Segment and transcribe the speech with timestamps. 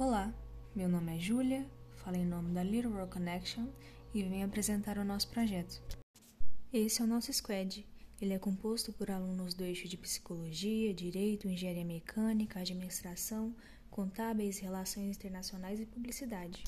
[0.00, 0.32] Olá,
[0.76, 3.66] meu nome é Júlia, falo em nome da Little World Connection
[4.14, 5.82] e venho apresentar o nosso projeto.
[6.72, 7.84] Esse é o nosso squad.
[8.20, 13.52] Ele é composto por alunos do eixo de Psicologia, Direito, Engenharia Mecânica, Administração,
[13.90, 16.62] Contábeis, Relações Internacionais e Publicidade.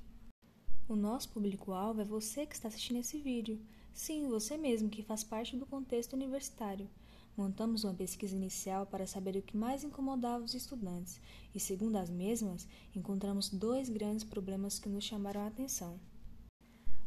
[0.88, 3.64] O nosso público-alvo é você que está assistindo esse vídeo.
[3.94, 6.90] Sim, você mesmo que faz parte do contexto universitário.
[7.36, 11.20] Montamos uma pesquisa inicial para saber o que mais incomodava os estudantes
[11.54, 15.98] e, segundo as mesmas, encontramos dois grandes problemas que nos chamaram a atenção.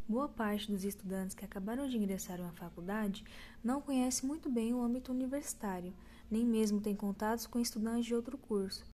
[0.07, 3.23] Boa parte dos estudantes que acabaram de ingressar uma faculdade
[3.63, 5.93] não conhece muito bem o âmbito universitário,
[6.31, 8.85] nem mesmo tem contatos com estudantes de outro curso.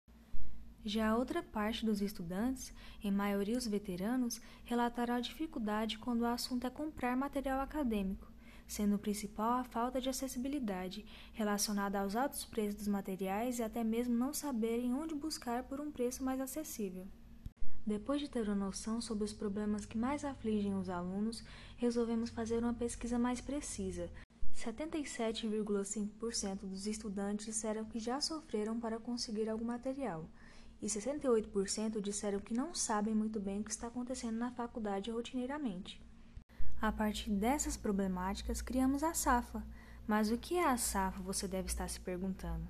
[0.85, 2.73] Já outra parte dos estudantes,
[3.03, 8.27] em maioria os veteranos, relataram a dificuldade quando o assunto é comprar material acadêmico
[8.69, 13.83] sendo o principal a falta de acessibilidade, relacionada aos altos preços dos materiais e até
[13.83, 17.07] mesmo não saberem onde buscar por um preço mais acessível.
[17.87, 21.43] Depois de ter uma noção sobre os problemas que mais afligem os alunos,
[21.79, 24.11] resolvemos fazer uma pesquisa mais precisa.
[24.55, 30.29] 77,5% dos estudantes disseram que já sofreram para conseguir algum material,
[30.83, 36.07] e 68% disseram que não sabem muito bem o que está acontecendo na faculdade rotineiramente.
[36.81, 39.65] A partir dessas problemáticas, criamos a SAFA.
[40.07, 42.69] Mas o que é a SAFA, você deve estar se perguntando.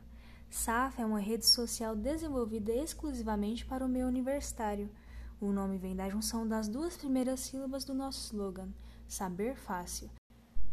[0.49, 4.91] SAFA é uma rede social desenvolvida exclusivamente para o meio universitário.
[5.39, 8.71] O nome vem da junção das duas primeiras sílabas do nosso slogan,
[9.07, 10.11] Saber Fácil.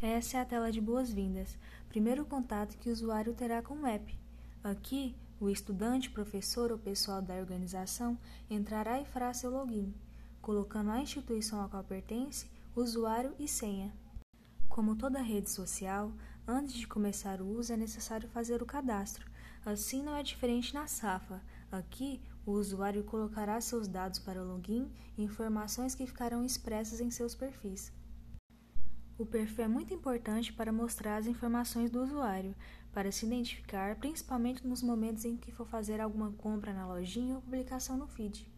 [0.01, 1.57] Essa é a tela de boas-vindas,
[1.89, 4.17] primeiro contato que o usuário terá com o app.
[4.63, 8.17] Aqui, o estudante, professor ou pessoal da organização
[8.49, 9.93] entrará e fará seu login,
[10.41, 13.93] colocando a instituição a qual pertence usuário e senha.
[14.67, 16.11] Como toda rede social,
[16.45, 19.25] antes de começar o uso é necessário fazer o cadastro.
[19.65, 21.41] Assim não é diferente na Safa.
[21.71, 27.09] Aqui, o usuário colocará seus dados para o login e informações que ficarão expressas em
[27.09, 27.93] seus perfis.
[29.17, 32.53] O perfil é muito importante para mostrar as informações do usuário,
[32.91, 37.41] para se identificar, principalmente nos momentos em que for fazer alguma compra na lojinha ou
[37.41, 38.53] publicação no feed.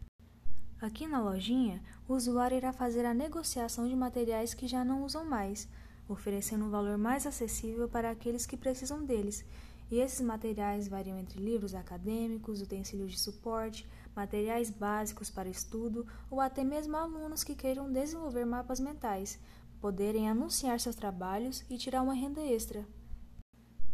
[0.80, 5.24] Aqui na lojinha, o usuário irá fazer a negociação de materiais que já não usam
[5.24, 5.68] mais,
[6.08, 9.44] oferecendo um valor mais acessível para aqueles que precisam deles.
[9.90, 16.40] E esses materiais variam entre livros acadêmicos, utensílios de suporte, materiais básicos para estudo ou
[16.40, 19.36] até mesmo alunos que queiram desenvolver mapas mentais,
[19.80, 22.86] poderem anunciar seus trabalhos e tirar uma renda extra.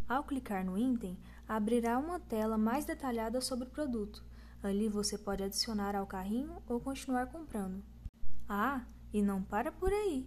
[0.07, 1.19] Ao clicar no item,
[1.49, 4.23] abrirá uma tela mais detalhada sobre o produto
[4.65, 7.85] Ali você pode adicionar ao carrinho ou continuar comprando.
[8.49, 10.27] Ah, e não para por aí!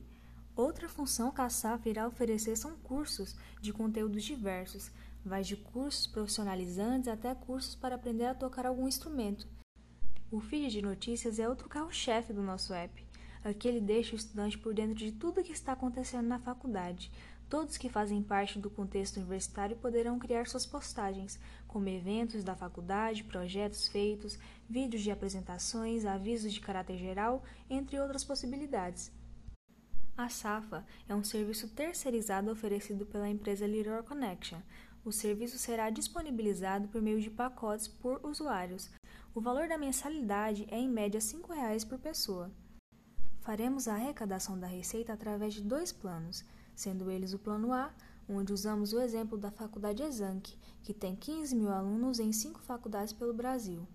[0.55, 4.91] Outra função que a SAF irá oferecer são cursos de conteúdos diversos,
[5.25, 9.47] vai de cursos profissionalizantes até cursos para aprender a tocar algum instrumento.
[10.29, 13.03] O feed de notícias é outro carro-chefe do nosso app.
[13.43, 17.11] Aqui ele deixa o estudante por dentro de tudo o que está acontecendo na faculdade,
[17.49, 23.23] Todos que fazem parte do contexto universitário poderão criar suas postagens, como eventos da faculdade,
[23.23, 24.37] projetos feitos,
[24.69, 29.11] vídeos de apresentações, avisos de caráter geral, entre outras possibilidades.
[30.17, 34.59] A SAFA é um serviço terceirizado oferecido pela empresa Little Connection.
[35.05, 38.89] O serviço será disponibilizado por meio de pacotes por usuários.
[39.33, 42.51] O valor da mensalidade é em média R$ 5,00 por pessoa.
[43.39, 46.43] Faremos a arrecadação da receita através de dois planos
[46.77, 47.91] sendo eles o Plano A,
[48.29, 53.11] onde usamos o exemplo da Faculdade Exanc, que tem 15 mil alunos em cinco faculdades
[53.11, 53.87] pelo Brasil.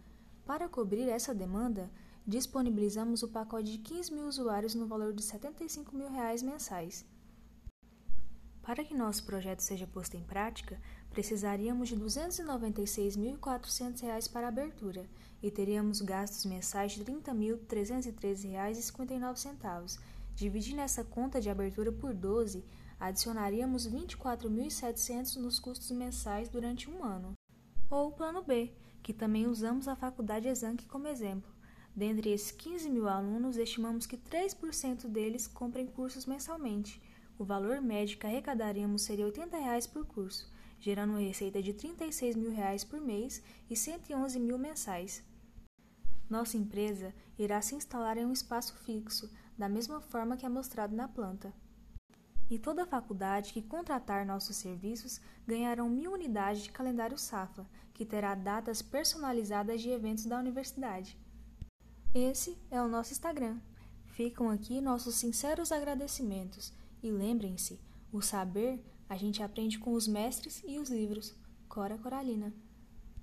[0.44, 1.88] Para cobrir essa demanda,
[2.26, 7.06] disponibilizamos o pacote de 15 mil usuários no valor de 75 mil reais mensais.
[8.62, 15.06] Para que nosso projeto seja posto em prática, precisaríamos de R$ 296.400 para abertura
[15.40, 19.98] e teríamos gastos mensais de R$ 30.313,59
[20.42, 22.64] Dividindo essa conta de abertura por 12,
[22.98, 27.34] adicionaríamos 24.700 nos custos mensais durante um ano.
[27.88, 28.72] Ou o plano B,
[29.04, 31.48] que também usamos a Faculdade Exanc como exemplo.
[31.94, 37.00] Dentre esses 15 mil alunos, estimamos que 3% deles comprem cursos mensalmente.
[37.38, 42.34] O valor médio que arrecadaríamos seria 80 reais por curso, gerando uma receita de 36
[42.34, 43.40] mil reais por mês
[43.70, 45.22] e 111 mil mensais.
[46.28, 50.94] Nossa empresa irá se instalar em um espaço fixo, da mesma forma que é mostrado
[50.94, 51.52] na planta.
[52.50, 58.34] E toda faculdade que contratar nossos serviços ganhará mil unidades de calendário SAFA, que terá
[58.34, 61.18] datas personalizadas de eventos da universidade.
[62.14, 63.58] Esse é o nosso Instagram.
[64.04, 66.74] Ficam aqui nossos sinceros agradecimentos.
[67.02, 67.80] E lembrem-se,
[68.12, 71.34] o saber a gente aprende com os mestres e os livros.
[71.68, 72.52] Cora Coralina.